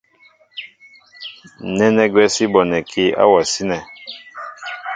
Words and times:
Nɛ́nɛ́ 1.75 2.07
gwɛ́ 2.13 2.27
sí 2.33 2.43
bonɛkí 2.53 3.03
áwasí 3.21 3.61
nɛ̄. 3.69 3.81